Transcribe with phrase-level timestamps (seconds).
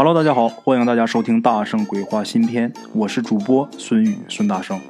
[0.00, 4.80] Hello，大家好，欢迎大家收听《大圣鬼话》新篇，我是主播孙宇孙大圣，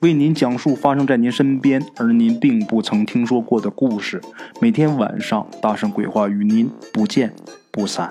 [0.00, 4.20] 为您讲述发生在您身边而您并不曾听说过的故事。
[4.60, 7.32] 每天晚上，《大圣鬼话》与您不见
[7.70, 8.10] 不散。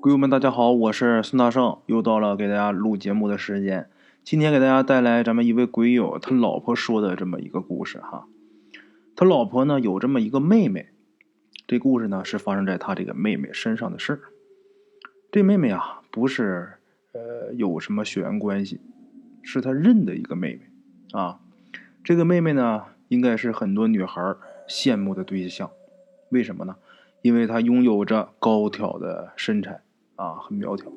[0.00, 3.88] 鬼友们，大家好，我是孙大圣，又到了给大家录节目的时间。
[4.22, 8.28] 今天给大家带来咱们一位鬼友他老婆说的这么一个故事哈。
[9.16, 10.90] 他老婆呢有这么一个妹妹，
[11.66, 14.20] 这故事呢是发生在他这个妹妹身上的事儿。
[15.38, 16.68] 这妹妹啊，不是
[17.12, 18.80] 呃有什么血缘关系，
[19.40, 20.62] 是他认的一个妹妹
[21.12, 21.38] 啊。
[22.02, 24.34] 这个妹妹呢，应该是很多女孩
[24.68, 25.70] 羡慕的对象。
[26.30, 26.74] 为什么呢？
[27.22, 29.82] 因为她拥有着高挑的身材
[30.16, 30.90] 啊，很苗条，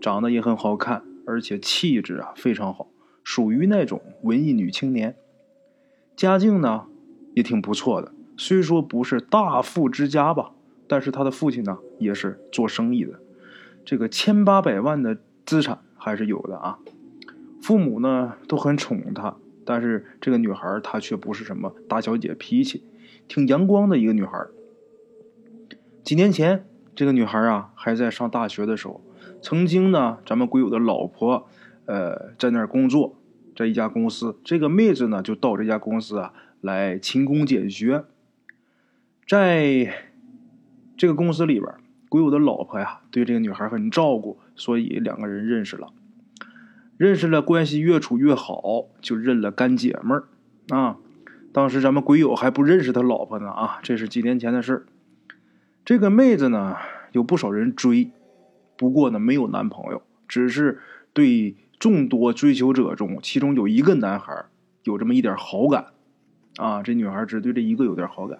[0.00, 2.88] 长得也很好看，而且气质啊非常好，
[3.22, 5.14] 属于那种文艺女青年。
[6.16, 6.86] 家境呢
[7.34, 10.52] 也挺不错的，虽说不是大富之家吧，
[10.88, 13.20] 但是她的父亲呢也是做生意的。
[13.84, 16.78] 这个千八百万的资产还是有的啊，
[17.60, 22.82] 父母呢都很宠她，但是这个女孩她却不是什么大小姐脾气，
[23.28, 24.46] 挺阳光的一个女孩。
[26.02, 29.02] 几年前，这个女孩啊还在上大学的时候，
[29.42, 31.46] 曾经呢咱们鬼友的老婆，
[31.86, 33.16] 呃在那儿工作，
[33.54, 38.04] 在一家公司，这个妹子呢就到这家公司啊来勤工俭学，
[39.26, 39.94] 在
[40.96, 41.70] 这个公司里边。
[42.14, 45.88] 鬼友的老婆呀，对这个女孩很照顾，所以两个人认识了，
[46.96, 50.28] 认识了，关系越处越好，就认了干姐们儿
[50.68, 50.98] 啊。
[51.52, 54.86] 当时咱们鬼友还不认识他老婆呢啊，这是几年前的事儿
[55.84, 56.76] 这个妹子呢，
[57.10, 58.12] 有不少人追，
[58.76, 60.78] 不过呢没有男朋友，只是
[61.12, 64.44] 对众多追求者中，其中有一个男孩
[64.84, 65.86] 有这么一点好感
[66.58, 66.80] 啊。
[66.80, 68.38] 这女孩只对这一个有点好感。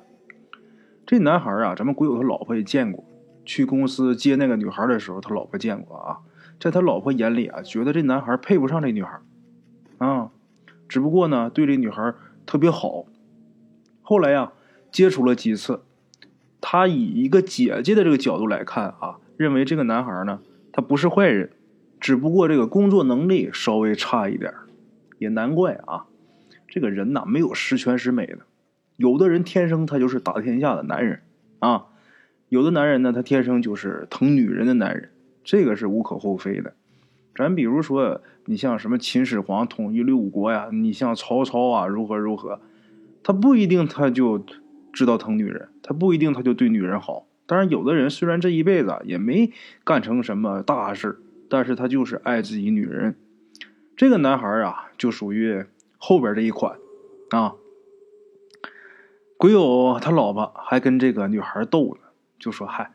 [1.04, 3.04] 这男孩啊，咱们鬼友他老婆也见过。
[3.44, 6.18] 去公司接那个女孩的时候，他老婆见过啊，
[6.58, 9.20] 在他老婆眼里啊，觉得这男孩配不上这女孩，
[9.98, 10.30] 啊，
[10.88, 12.14] 只不过呢，对这女孩
[12.46, 13.04] 特别好。
[14.02, 14.52] 后来呀，
[14.90, 15.82] 接触了几次，
[16.60, 20.40] 他以一个姐姐的这个角度来看啊，认为这个男孩呢，
[20.72, 21.50] 他不是坏人，
[22.00, 24.52] 只不过这个工作能力稍微差一点
[25.18, 26.06] 也难怪啊，
[26.68, 28.38] 这个人呐，没有十全十美的，
[28.96, 31.20] 有的人天生他就是打天下的男人
[31.58, 31.86] 啊。
[32.54, 35.10] 有的男人呢，他天生就是疼女人的男人，
[35.42, 36.72] 这个是无可厚非的。
[37.34, 42.60] 咱比如说，你像什么秦始皇统一六国呀，你像曹操啊，如何如何，
[43.24, 44.40] 他不一定他就
[44.92, 47.26] 知道疼女人，他不一定他就对女人好。
[47.44, 49.50] 当然，有的人虽然这一辈子也没
[49.82, 53.16] 干成什么大事但是他就是爱自己女人。
[53.96, 55.64] 这个男孩啊，就属于
[55.98, 56.76] 后边这一款
[57.30, 57.54] 啊。
[59.36, 62.03] 鬼友他老婆还跟这个女孩斗呢。
[62.44, 62.90] 就说嗨，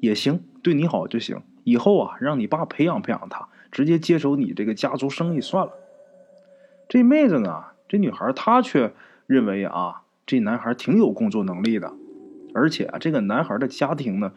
[0.00, 1.40] 也行，对你好就行。
[1.62, 5.72] 以后啊，让你爸培养培养他，直接接手你这个家族生意算了。
[6.88, 8.92] 这妹子呢，这女孩她却
[9.28, 11.92] 认为啊，这男孩挺有工作能力的，
[12.52, 14.32] 而且啊，这个男孩的家庭呢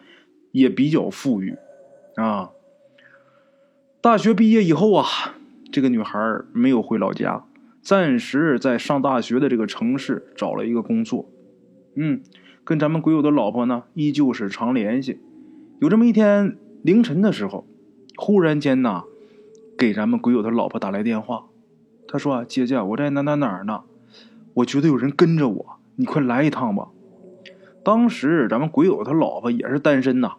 [0.52, 1.58] 也比较富裕
[2.16, 2.52] 啊。
[4.02, 5.08] 大学毕业以后啊，
[5.72, 6.20] 这个女孩
[6.54, 7.44] 没有回老家，
[7.82, 11.28] 暂时在上大学的这个城市找了一个工作，
[11.96, 12.22] 嗯。
[12.64, 15.20] 跟咱们鬼友的老婆呢，依旧是常联系。
[15.80, 17.68] 有这么一天凌晨的时候，
[18.16, 19.04] 忽然间呐，
[19.78, 21.46] 给咱们鬼友的老婆打来电话。
[22.08, 23.82] 他说：“啊，姐姐，我在哪哪哪儿呢？
[24.54, 25.66] 我觉得有人跟着我，
[25.96, 26.90] 你快来一趟吧。”
[27.84, 30.36] 当时咱们鬼友他老婆也是单身呐，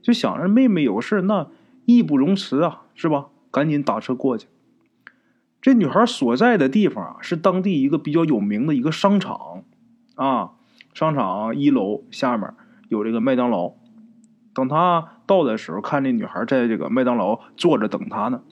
[0.00, 1.48] 就想着妹妹有事，那
[1.86, 3.26] 义不容辞啊，是吧？
[3.50, 4.46] 赶紧打车过去。
[5.60, 9.64] 这女孩所在的地方啊，是当地一个比较有名的一个商场
[10.14, 10.52] 啊。
[10.92, 12.52] 商场一楼下面
[12.88, 13.72] 有这个麦当劳，
[14.54, 18.42] 等他到的时候，看那女孩在这个麦当劳坐着等他呢。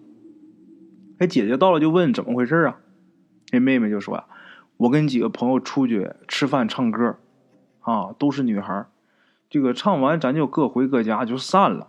[1.19, 2.79] 哎，姐姐到了就问怎么回事啊？
[3.53, 4.25] 那妹妹就说呀
[4.79, 7.17] ：“我跟几个朋友出去吃饭唱歌，
[7.81, 8.87] 啊，都是女孩。
[9.51, 11.89] 这个唱完咱就各回各家就散了。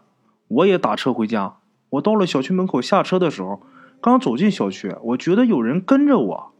[0.49, 1.57] 我也打车回家。
[1.91, 3.61] 我到了小区门口下车的时候，
[4.01, 6.51] 刚走进小区，我觉得有人跟着我。”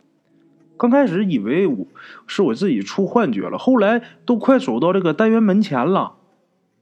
[0.81, 1.86] 刚开始以为我
[2.25, 6.13] 是我自己出幻觉了，后来都快走到这个单元门前了，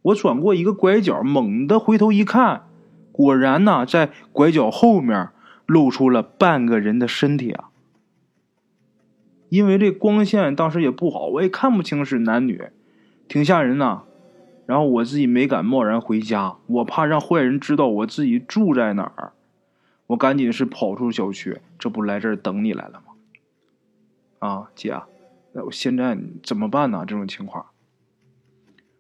[0.04, 2.62] 我转过一个拐角，猛地回头一看，
[3.12, 5.32] 果然呢，在拐角后面
[5.66, 7.72] 露出了半个人的身体啊！
[9.50, 12.70] 因为这光线当时也不好，我也看不清是男女，
[13.28, 14.04] 挺吓人呐。
[14.66, 19.34] 然后我自己没敢贸然回家，我怕让坏人知道我自己住在哪儿，
[20.08, 23.09] 我赶紧是跑出小区，这不来这儿等你来了吗？
[24.40, 25.00] 啊，姐，
[25.54, 27.06] 那我现在怎么办呢？
[27.08, 27.66] 这种情况。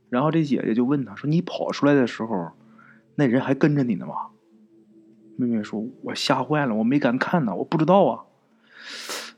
[0.09, 2.51] 然后这姐姐就问他说：“你跑出来的时候，
[3.15, 4.29] 那人还跟着你呢吗？
[5.35, 8.25] 妹妹说：“我吓坏了，我没敢看呢，我不知道啊。”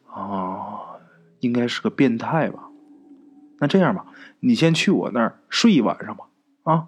[0.09, 0.99] 啊，
[1.39, 2.69] 应该是个变态吧？
[3.59, 4.05] 那这样吧，
[4.39, 6.25] 你先去我那儿睡一晚上吧。
[6.63, 6.87] 啊，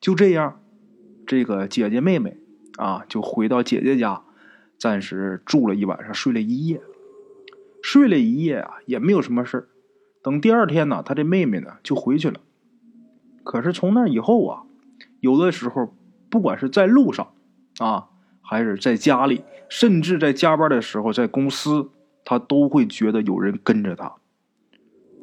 [0.00, 0.60] 就这样，
[1.26, 2.38] 这个姐姐妹妹
[2.76, 4.22] 啊，就回到姐姐家，
[4.78, 6.80] 暂时住了一晚上，睡了一夜。
[7.90, 9.68] 睡了一夜啊，也没有什么事
[10.22, 12.38] 等第二天呢，他这妹妹呢就回去了。
[13.42, 14.62] 可是从那以后啊，
[15.18, 15.92] 有的时候，
[16.28, 17.32] 不管是在路上
[17.78, 18.08] 啊，
[18.42, 21.90] 还是在家里，甚至在加班的时候，在公司。
[22.22, 24.12] 他都会觉得有人跟着他，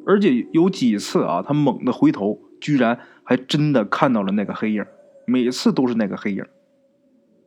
[0.04, 4.84] 而且有几次啊，他猛地回头，居然还真的看到了那个黑影。
[5.24, 6.44] 每次都是那个黑影。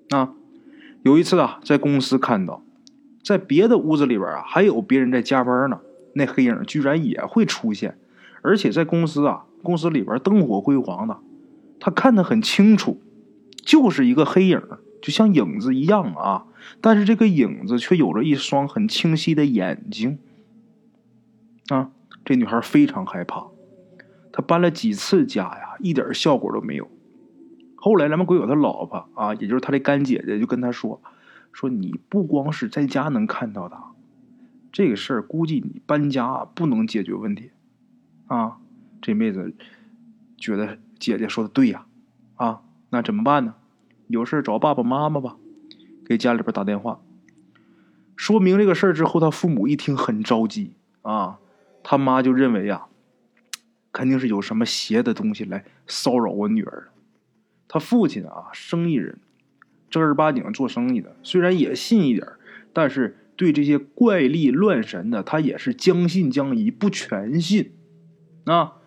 [0.10, 0.34] 啊，
[1.04, 2.64] 有一次啊，在公司看到，
[3.24, 5.80] 在别的屋子里边啊，还有别人在加班呢，
[6.14, 7.98] 那黑影居然也会出现，
[8.42, 11.18] 而且在公司啊，公司里边灯火辉煌的，
[11.80, 13.02] 他看得很清楚，
[13.64, 14.62] 就是一个黑影。
[15.02, 16.46] 就像影子一样啊，
[16.80, 20.20] 但是这个影子却有着一双很清晰的眼睛
[21.70, 21.90] 啊！
[22.24, 23.48] 这女孩非常害怕，
[24.32, 26.88] 她搬了几次家呀，一点效果都没有。
[27.78, 31.02] 后来咱们鬼友他老婆啊，也就是他的干姐姐，就跟他说
[31.52, 33.78] ：“说你不光是在家能看到的，
[34.72, 37.52] 这个事儿估计你搬家不能解决问题
[38.28, 38.58] 啊！”
[39.02, 39.54] 这妹子
[40.38, 41.86] 觉得姐姐说的对呀，
[42.36, 43.56] 啊，那怎么办呢？
[44.08, 45.38] 有事找爸爸妈妈吧，
[46.06, 47.02] 给家里边打电话，
[48.16, 51.40] 说明这个事儿之后，他父母一听很着急啊。
[51.84, 52.86] 他妈就认为呀，
[53.92, 56.90] 肯定是有什么邪的东西来骚扰我女儿。
[57.68, 59.18] 他父亲啊，生意人，
[59.92, 62.26] 正儿八经做生意的，虽然也信一点，
[62.74, 67.74] 但是对这些怪力乱神的，他也是将信将疑，不全信
[68.46, 68.78] 啊。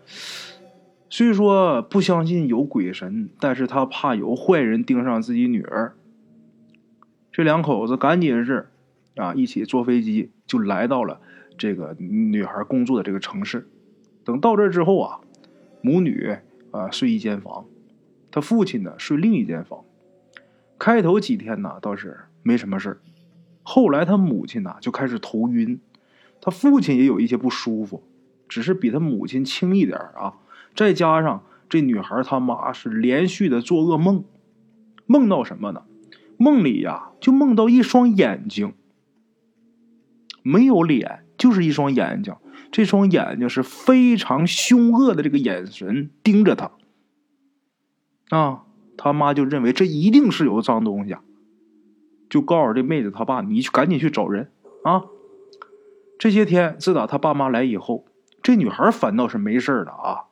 [1.10, 5.94] 虽说不相信有鬼神，但是他怕有坏人盯上自己女儿。
[7.30, 8.70] 这两口子赶紧是
[9.16, 11.20] 啊，一起坐飞机就来到了
[11.58, 13.68] 这个女孩工作的这个城市。
[14.24, 15.20] 等到这之后啊，
[15.82, 16.36] 母女
[16.70, 17.66] 啊睡一间房，
[18.30, 19.84] 他父亲呢睡另一间房。
[20.84, 23.00] 开头几天呢倒是没什么事
[23.62, 25.80] 后来他母亲呢就开始头晕，
[26.42, 28.02] 他父亲也有一些不舒服，
[28.50, 30.34] 只是比他母亲轻一点啊。
[30.76, 34.24] 再加上这女孩他妈是连续的做噩梦，
[35.06, 35.84] 梦到什么呢？
[36.36, 38.74] 梦里呀就梦到一双眼睛，
[40.42, 42.36] 没有脸，就是一双眼睛。
[42.70, 46.72] 这双眼睛是非常凶恶的，这个眼神盯着他。
[48.28, 48.64] 啊，
[48.96, 51.16] 他妈就认为这一定是有脏东西，
[52.28, 54.50] 就告诉这妹子他爸：“你去赶紧去找人
[54.84, 55.04] 啊！”
[56.18, 58.06] 这些天自打他爸妈来以后，
[58.42, 60.24] 这女孩反倒是没事了啊。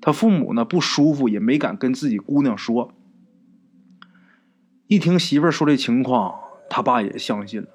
[0.00, 2.92] 他父母呢不舒服，也没敢跟自己姑娘说。
[4.86, 6.38] 一听媳妇儿说这情况，
[6.68, 7.68] 他爸也相信了。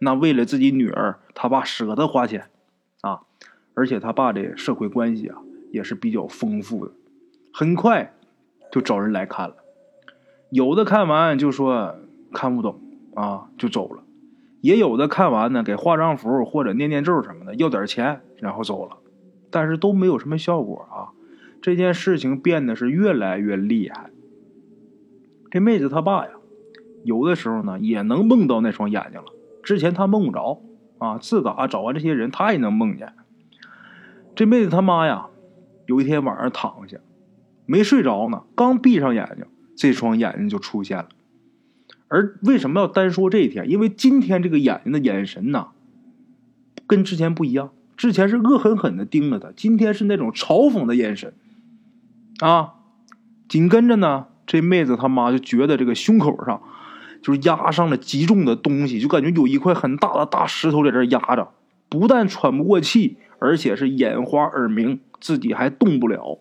[0.00, 2.50] 那为了自己女儿，他爸舍得花钱
[3.00, 3.22] 啊！
[3.74, 5.38] 而且他爸这社会关系啊
[5.70, 6.92] 也是比较丰富的，
[7.52, 8.14] 很快
[8.70, 9.56] 就找人来看了。
[10.50, 11.96] 有的看完就说
[12.32, 12.80] 看不懂
[13.14, 14.02] 啊，就走了；
[14.60, 18.98] 也有的看完呢，给画张符或者念念咒什么的，要点钱，然后走了。
[19.50, 21.10] 但是都没有什么效果啊。
[21.62, 24.10] 这件事情变得是越来越厉害。
[25.50, 26.32] 这妹子她爸呀，
[27.04, 29.26] 有的时候呢也能梦到那双眼睛了。
[29.62, 30.60] 之前他梦不着
[30.98, 33.14] 啊，自打找完这些人，他也能梦见。
[34.36, 35.28] 这妹子他妈呀，
[35.86, 36.98] 有一天晚上躺下，
[37.64, 39.46] 没睡着呢，刚闭上眼睛，
[39.76, 41.08] 这双眼睛就出现了。
[42.08, 43.70] 而为什么要单说这一天？
[43.70, 45.68] 因为今天这个眼睛的眼神呢，
[46.86, 47.70] 跟之前不一样。
[47.96, 51.32] 之前是恶狠狠的盯着他，今天是那种嘲讽的眼神。
[52.40, 52.74] 啊，
[53.48, 56.62] 紧跟着呢，这妹子他妈就觉得这个胸口上
[57.22, 61.54] 就是压上了极重的东西，就感觉有一块很大的大石头在这压着，
[61.88, 66.38] 不但喘不过气，而且是眼花耳鸣，自己还动不了。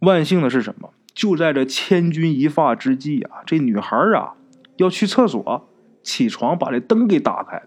[0.00, 0.90] 万幸的是什么？
[1.16, 4.34] 就在这千钧一发之际啊，这女孩啊
[4.76, 5.68] 要去厕所，
[6.04, 7.62] 起床把这灯给打开，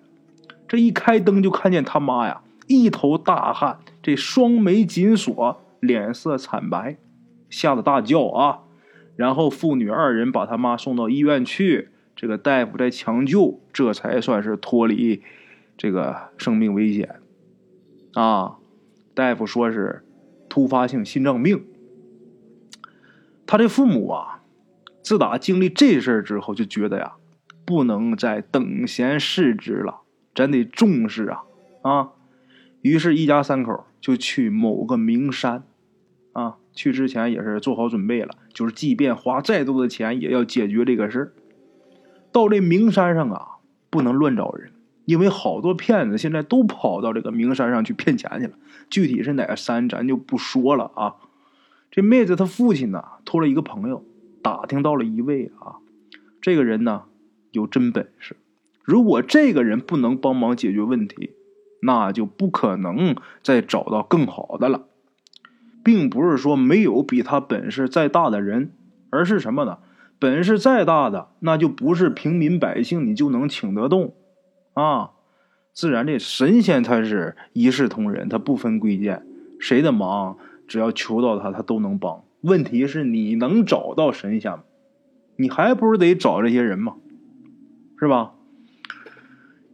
[0.69, 5.59] 这一开灯就看见他妈呀一头大汗，这双眉紧锁。
[5.81, 6.97] 脸色惨白，
[7.49, 8.59] 吓得大叫啊！
[9.15, 11.87] 然后父女二人把他妈送到医院去，
[12.17, 15.23] 这个大夫在抢救，这才算是脱离
[15.77, 17.15] 这个生命危险
[18.13, 18.57] 啊！
[19.13, 20.03] 大夫说是
[20.49, 21.63] 突发性心脏病。
[23.49, 24.43] 他的父母啊，
[25.01, 27.13] 自打经历这事儿之后，就觉得呀，
[27.65, 30.01] 不能再等闲视之了，
[30.35, 31.41] 咱得重视啊
[31.81, 32.09] 啊！
[32.83, 35.63] 于是，一家三口就去某个名山。
[36.33, 41.33] 啊，去之前也是做好准备了，就是即便花再多的钱，也要解决这个事儿。
[42.31, 43.47] 到这名山上啊，
[43.89, 44.71] 不能乱找人，
[45.05, 48.53] 因为好多骗子现在都跑到这个名山上去骗钱去了。
[48.91, 51.15] 具体是哪个山，咱就不说了啊。
[51.91, 54.03] 这妹子她父亲呢，托了一个朋友
[54.41, 55.77] 打听到了一位啊，
[56.41, 57.03] 这个人呢
[57.51, 58.35] 有真本事。
[58.83, 61.31] 如果这个人不能帮忙解决问题，
[61.81, 64.85] 那就不可能再找到更好的了。
[65.81, 68.71] 并不是说没有比他本事再大的人，
[69.09, 69.77] 而是什么呢？
[70.19, 74.13] 本事再大的，那就不是平民百姓你就能请得动
[74.73, 75.11] 啊！
[75.71, 79.25] 自然，这神仙他是一视同仁，他不分贵贱，
[79.59, 80.37] 谁的忙
[80.69, 82.23] 只要求到他，他都能帮。
[82.41, 84.63] 问题是你能找到神仙吗？
[85.35, 86.95] 你还不是得找这些人吗？
[87.97, 88.35] 是吧？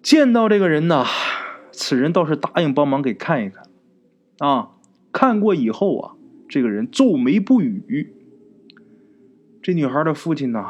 [0.01, 1.03] 见到这个人呢，
[1.71, 3.67] 此人倒是答应帮忙给看一看
[4.39, 4.71] 啊。
[5.11, 6.15] 看过以后啊，
[6.47, 8.13] 这个人皱眉不语。
[9.61, 10.65] 这女孩的父亲呢，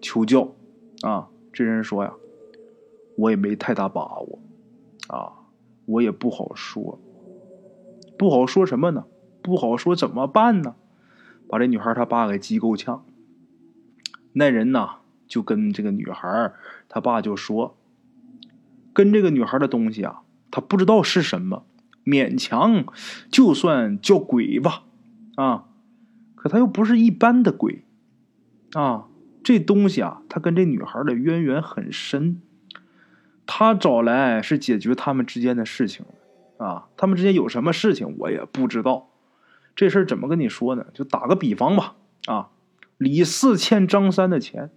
[0.00, 0.54] 求教
[1.02, 2.14] 啊，这人说呀，
[3.16, 4.38] 我也没太大把握
[5.08, 5.32] 啊，
[5.84, 6.98] 我也不好说，
[8.16, 9.04] 不好说什么呢？
[9.46, 10.74] 不好说怎么办呢？
[11.48, 13.04] 把这女孩她爸给急够呛。
[14.32, 14.96] 那人呢，
[15.28, 16.52] 就跟这个女孩
[16.88, 17.76] 他爸就说，
[18.92, 21.64] 跟这个女孩的东西啊，他不知道是什么。
[22.04, 22.84] 勉强
[23.30, 24.84] 就算叫鬼吧，
[25.36, 25.66] 啊，
[26.34, 27.84] 可他又不是一般的鬼，
[28.74, 29.06] 啊，
[29.42, 32.40] 这东西啊，他跟这女孩的渊源很深，
[33.46, 36.06] 他找来是解决他们之间的事情
[36.58, 39.08] 啊，他们之间有什么事情我也不知道，
[39.76, 40.86] 这事儿怎么跟你说呢？
[40.94, 42.48] 就打个比方吧，啊，
[42.96, 44.70] 李四欠张三的钱，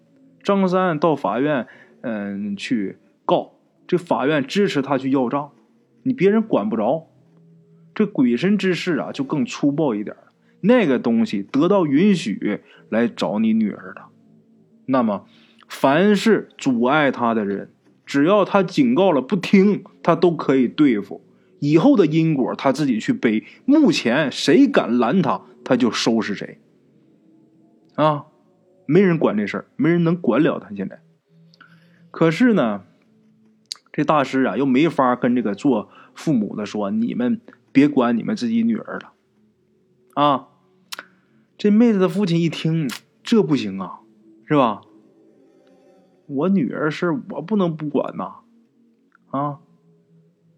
[0.43, 1.65] 张三到法院，
[2.01, 3.53] 嗯，去告，
[3.87, 5.51] 这法院支持他去要账，
[6.03, 7.07] 你别人管不着。
[7.95, 10.15] 这鬼神之事啊，就更粗暴一点
[10.61, 14.01] 那个东西得到允许来找你女儿的，
[14.85, 15.25] 那么
[15.67, 17.71] 凡是阻碍他的人，
[18.05, 21.21] 只要他警告了不听，他都可以对付。
[21.59, 23.45] 以后的因果他自己去背。
[23.65, 26.59] 目前谁敢拦他，他就收拾谁。
[27.95, 28.25] 啊，
[28.85, 30.73] 没人管这事儿，没人能管了他。
[30.75, 31.01] 现在，
[32.11, 32.83] 可是呢，
[33.91, 37.41] 这大师啊，又没法跟这个做父母的说你们。
[37.71, 39.13] 别管你们自己女儿了，
[40.15, 40.47] 啊！
[41.55, 42.89] 这妹子的父亲一听，
[43.21, 43.99] 这不行啊，
[44.47, 44.81] 是吧？
[46.25, 48.37] 我女儿事我不能不管呐，
[49.29, 49.59] 啊！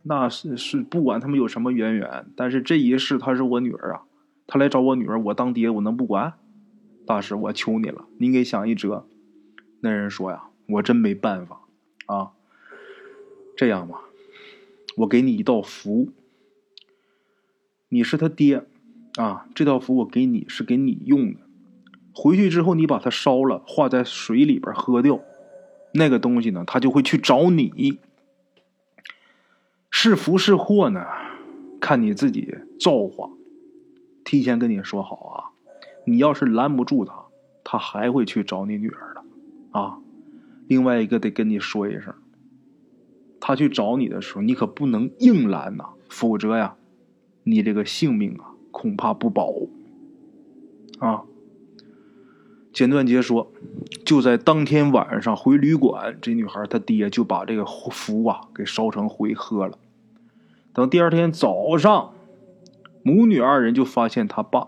[0.03, 4.01] 那是是不管他们有什么渊源，但是这一世她是我女儿啊，
[4.47, 6.33] 她来找我女儿，我当爹我能不管？
[7.05, 9.05] 大师，我求你了，您给想一辙。
[9.81, 11.61] 那人说呀，我真没办法
[12.05, 12.31] 啊。
[13.57, 14.01] 这样吧，
[14.97, 16.09] 我给你一道符。
[17.89, 18.63] 你是他爹，
[19.17, 21.39] 啊，这道符我给你是给你用的。
[22.13, 25.19] 回去之后你把它烧了，化在水里边喝掉，
[25.93, 27.99] 那个东西呢，他就会去找你。
[30.03, 31.05] 是福是祸呢，
[31.79, 33.29] 看你自己造化。
[34.23, 35.53] 提前跟你说好啊，
[36.05, 37.25] 你要是拦不住他，
[37.63, 39.99] 他还会去找你女儿的，啊。
[40.67, 42.15] 另外一个得跟你说一声，
[43.39, 46.77] 他去找你的时候，你可不能硬拦呐，否则呀。
[47.43, 49.53] 你这个性命啊，恐怕不保
[50.97, 51.21] 啊！
[52.73, 53.51] 简短杰说，
[54.03, 59.77] 就在当天晚上回旅馆，这女孩她爹就把这个符啊给烧成灰喝了。
[60.73, 62.13] 等第二天早上，
[63.03, 64.59] 母女二人就发现他爸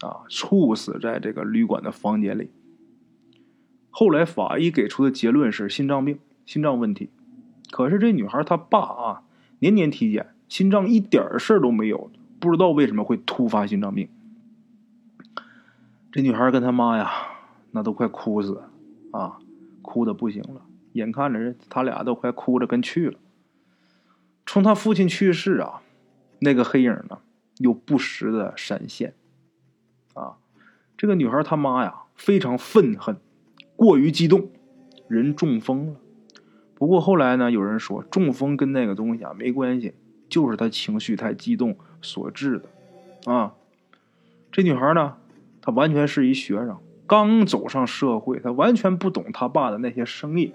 [0.00, 2.50] 啊猝死在这个旅馆的房间里。
[3.90, 7.10] 后来法医给出的结论是心脏病、心脏问题。
[7.70, 9.22] 可是这女孩她爸啊
[9.58, 12.10] 年年体检，心脏一点事儿都没有。
[12.38, 14.08] 不知道为什么会突发心脏病，
[16.10, 17.10] 这女孩跟她妈呀，
[17.72, 18.62] 那都快哭死
[19.10, 19.38] 啊，
[19.82, 20.62] 哭的不行了，
[20.94, 23.18] 眼看着他俩都快哭着跟去了。
[24.52, 25.80] 从他父亲去世啊，
[26.40, 27.20] 那个黑影呢，
[27.58, 29.14] 又不时的闪现，
[30.12, 30.38] 啊，
[30.96, 33.16] 这个女孩她妈呀，非常愤恨，
[33.76, 34.50] 过于激动，
[35.06, 35.94] 人中风了。
[36.74, 39.94] 不过后来呢，有人说中风跟那个东西啊没关系。
[40.28, 43.54] 就是他情绪太激动所致的，啊，
[44.50, 45.16] 这女孩呢，
[45.62, 46.76] 她完全是一学生，
[47.06, 50.54] 刚走上社会，她完全不懂他爸的那些生意，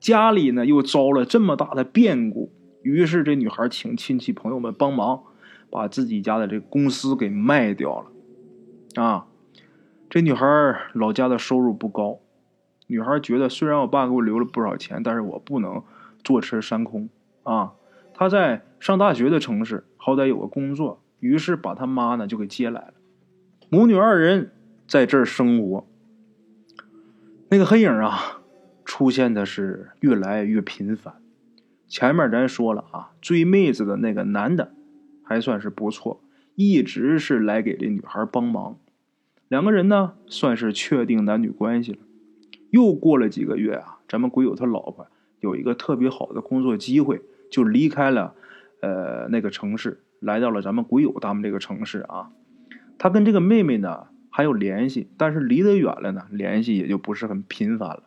[0.00, 2.50] 家里呢又遭了这么大的变故，
[2.86, 5.24] 于是这女孩请亲戚朋友们帮忙，
[5.70, 9.26] 把自己家的这公司给卖掉了，啊，
[10.08, 10.46] 这女孩
[10.92, 12.20] 老家的收入不高，
[12.86, 15.82] 女孩觉得虽然我爸给我留了不少钱，但是我不能
[16.22, 17.08] 坐吃山空
[17.42, 17.72] 啊。
[18.14, 22.94] 他在上大学的城市，好歹有个工作，于是把他妈呢就给接来了。
[23.68, 24.52] 母女二人
[24.86, 25.84] 在这儿生活，
[27.48, 28.42] 那个黑影啊，
[28.84, 31.16] 出现的是越来越频繁。
[31.88, 34.72] 前面咱说了啊，追妹子的那个男的
[35.22, 36.20] 还算是不错，
[36.54, 38.78] 一直是来给这女孩帮忙。
[39.48, 41.98] 两个人呢，算是确定男女关系了。
[42.70, 45.06] 又过了几个月啊，咱们鬼友他老婆
[45.38, 48.34] 有一个特别好的工作机会，就离开了
[48.80, 52.32] 呃那个城市，来到了咱们鬼友他们这个城市啊。
[52.98, 58.02] 他跟这个妹妹呢还有联系，但是离得远了呢，联系也就不是很频繁了。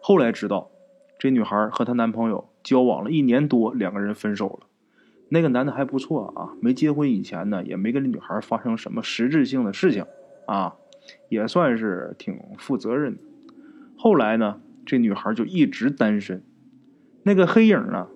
[0.00, 0.70] 后来知道，
[1.18, 4.66] 这女孩和她男朋友交往了一年多，两个人分手了。
[5.28, 10.04] 那个男的还不错啊，没结婚以前呢，也没跟这女孩发生什么实质性的事情
[10.46, 10.76] 啊，
[11.28, 13.22] 也算是挺负责任的。
[13.96, 16.42] 后来呢，这女孩就一直单身。
[17.22, 18.08] 那个黑影呢，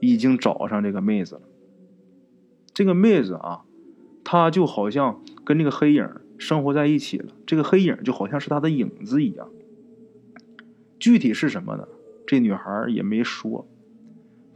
[0.00, 1.42] 已经找上这个妹子了。
[2.72, 3.64] 这个妹子啊。
[4.24, 6.08] 她就好像跟这个黑影
[6.38, 9.48] 生活在一起了，这个黑影就好像是她的影子一样。
[11.00, 11.88] 具体是什么呢？
[12.24, 13.66] 这女孩也没说，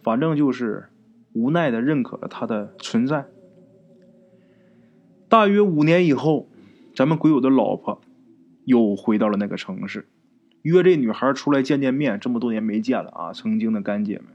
[0.06, 0.88] 反正就是
[1.32, 3.26] 无奈的认可了他的存在。
[5.28, 6.48] 大约五年以后，
[6.94, 8.00] 咱们鬼友的老婆
[8.66, 10.06] 又回到了那个城市，
[10.62, 12.20] 约这女孩出来见见面。
[12.20, 14.26] 这么多年没见了啊，曾经的干姐们。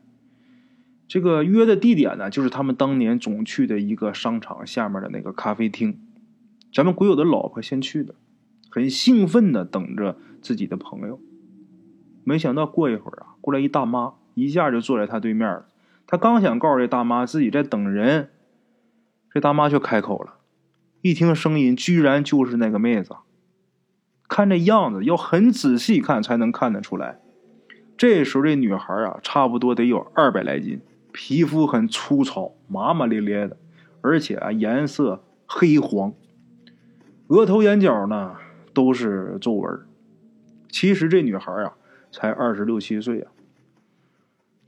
[1.07, 5.97] 这个约的地点呢，就是他们当年总去的一个商场下面的那个咖啡厅。
[6.73, 8.15] 咱们鬼友的老婆先去的，
[8.69, 11.21] 很兴奋的等着自己的朋友。
[12.25, 15.65] 没想到过一会儿啊，过来一大妈，一下就坐在他对面了。
[16.07, 18.29] 他刚想告诉这大妈自己在等人，
[19.31, 20.35] 这大妈却开口了。
[21.01, 23.15] 一听声音，居然就是那个妹子。
[24.27, 27.19] 看这样子，要很仔细看才能看得出来。
[27.97, 30.81] 这时候这女孩啊，差不多得有二百来斤。
[31.13, 33.57] 皮肤很粗糙，麻麻咧咧的，
[34.01, 36.13] 而且啊颜色黑黄，
[37.27, 38.35] 额头、眼角呢
[38.73, 39.81] 都是皱纹。
[40.69, 41.73] 其实这女孩啊
[42.11, 43.31] 才二十六七岁啊。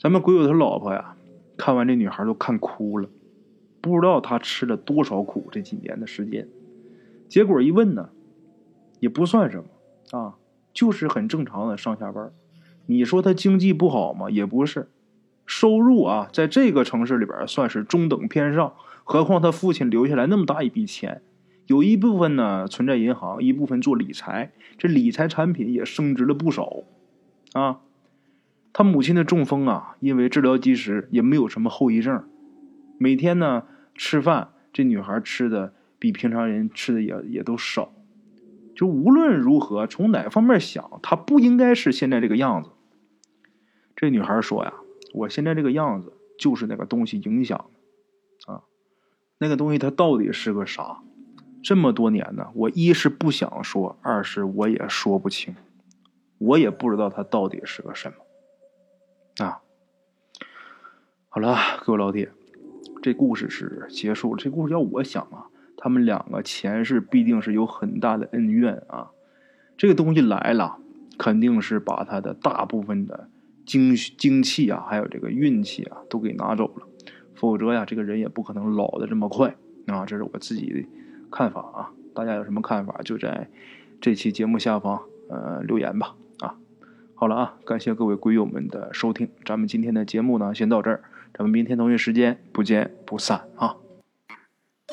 [0.03, 1.15] 咱们鬼友他老婆呀，
[1.55, 3.07] 看完这女孩都看哭了，
[3.79, 6.49] 不知道她吃了多少苦这几年的时间。
[7.29, 8.09] 结果一问呢，
[8.99, 10.35] 也不算什么啊，
[10.73, 12.33] 就是很正常的上下班。
[12.85, 14.29] 你说她经济不好吗？
[14.29, 14.89] 也不是。
[15.45, 18.73] 收入啊，在这个城市里边算是中等偏上。
[19.05, 21.21] 何况他父亲留下来那么大一笔钱，
[21.67, 24.51] 有一部分呢存在银行，一部分做理财。
[24.77, 26.83] 这理财产品也升值了不少
[27.53, 27.79] 啊。
[28.73, 32.27] 他母亲的中风啊，因为治疗及时，也没有什么后遗症。
[32.97, 33.63] 每天呢
[33.95, 37.93] 吃饭，这女孩吃的比平常人吃的也也都少。
[38.75, 42.71] 就无论如何，从哪方面想，她不应该是现在这个样子。
[43.95, 44.73] 这女孩说呀。
[45.13, 47.65] 我现在这个样子，就是那个东西影响
[48.47, 48.63] 的，啊，
[49.37, 51.03] 那个东西它到底是个啥？
[51.61, 55.55] 这么多年呢，我一是不想说，二是我也说不清，
[56.39, 58.15] 我也不知道它到底是个什么，
[59.37, 59.61] 啊。
[61.29, 62.31] 好了，各位老铁，
[63.01, 64.41] 这故事是结束了。
[64.41, 69.11] 这故事要我想啊，他们两个前世必定是有很大的恩怨啊。
[69.77, 70.77] 这个东西来了，
[71.17, 73.29] 肯定是把他的大部分的。
[73.65, 76.85] 精精气啊，还有这个运气啊，都给拿走了，
[77.33, 79.55] 否则呀，这个人也不可能老的这么快
[79.87, 80.05] 啊。
[80.05, 80.85] 这是我自己的
[81.31, 83.49] 看法啊，大家有什么看法，就在
[84.01, 86.13] 这期节目下方呃留言吧。
[87.23, 93.77] 好了啊，感谢各位鬼友们的收听，咱们今天的节目呢，先到这儿，咱们明天同一时间不见不散啊。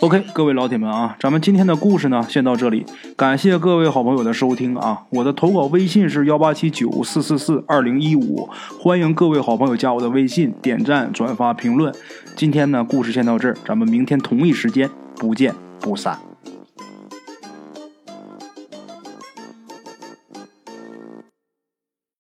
[0.01, 2.87] OK，各位老铁们啊，咱们今天的故事呢，先到这里。
[3.17, 5.07] 感谢各位好朋友的收听啊！
[5.11, 11.93] 我的投稿微信是幺八七九四四四二零一五，欢迎各位好朋友加我的微信，点赞、转发、评论。
[12.37, 16.30] 今天呢，故事先到这儿，咱们明天同一时间不见不散。